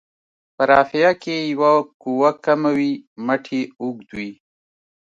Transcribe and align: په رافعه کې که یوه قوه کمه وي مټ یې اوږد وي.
په 0.55 0.63
رافعه 0.71 1.11
کې 1.23 1.37
که 1.43 1.49
یوه 1.51 1.73
قوه 2.01 2.29
کمه 2.45 2.71
وي 2.77 2.91
مټ 3.25 3.43
یې 3.55 3.63
اوږد 3.81 4.09
وي. 4.17 4.31